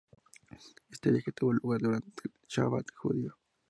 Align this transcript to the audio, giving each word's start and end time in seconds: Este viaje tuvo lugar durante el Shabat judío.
Este 0.89 1.11
viaje 1.11 1.31
tuvo 1.31 1.53
lugar 1.53 1.79
durante 1.79 2.23
el 2.25 2.31
Shabat 2.49 2.87
judío. 2.95 3.35